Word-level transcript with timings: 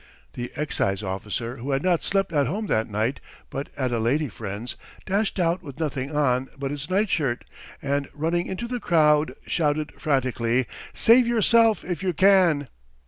The 0.33 0.49
excise 0.55 1.03
officer, 1.03 1.57
who 1.57 1.69
had 1.69 1.83
not 1.83 2.03
slept 2.03 2.33
at 2.33 2.47
home 2.47 2.65
that 2.65 2.89
night, 2.89 3.19
but 3.51 3.69
at 3.77 3.91
a 3.91 3.99
lady 3.99 4.29
friend's, 4.29 4.75
dashed 5.05 5.37
out 5.39 5.61
with 5.61 5.79
nothing 5.79 6.15
on 6.17 6.47
but 6.57 6.71
his 6.71 6.89
nightshirt, 6.89 7.45
and 7.83 8.09
running 8.11 8.47
into 8.47 8.67
the 8.67 8.79
crowd 8.79 9.35
shouted 9.45 9.91
frantically: 10.01 10.65
"Save 10.91 11.27
yourself, 11.27 11.85
if 11.85 12.01
you 12.01 12.13
can!" 12.13 12.67